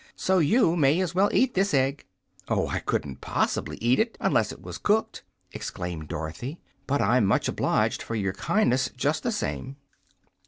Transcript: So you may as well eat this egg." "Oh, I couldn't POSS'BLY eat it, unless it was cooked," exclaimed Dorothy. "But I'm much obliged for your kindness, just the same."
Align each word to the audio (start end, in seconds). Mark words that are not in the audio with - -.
So 0.15 0.39
you 0.39 0.75
may 0.75 0.99
as 0.99 1.13
well 1.13 1.29
eat 1.31 1.53
this 1.53 1.75
egg." 1.75 2.05
"Oh, 2.49 2.67
I 2.67 2.79
couldn't 2.79 3.21
POSS'BLY 3.21 3.77
eat 3.79 3.99
it, 3.99 4.17
unless 4.19 4.51
it 4.51 4.59
was 4.59 4.79
cooked," 4.79 5.21
exclaimed 5.51 6.07
Dorothy. 6.07 6.59
"But 6.87 7.03
I'm 7.03 7.27
much 7.27 7.47
obliged 7.47 8.01
for 8.01 8.15
your 8.15 8.33
kindness, 8.33 8.89
just 8.97 9.21
the 9.21 9.31
same." 9.31 9.75